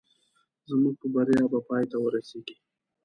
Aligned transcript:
زموږ 0.69 0.95
په 1.01 1.07
بریا 1.15 1.43
به 1.51 1.59
پای 1.67 1.83
ته 1.91 1.97
ورسېږي 1.99 2.55